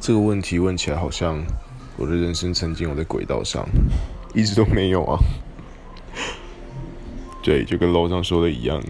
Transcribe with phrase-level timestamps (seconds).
[0.00, 1.38] 这个问题问起来好像
[1.98, 3.68] 我的人生曾经有在轨道上
[4.34, 5.18] 一直都没有啊。
[7.42, 8.82] 对就跟楼上说的一样。